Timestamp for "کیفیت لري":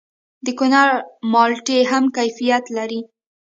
2.17-3.01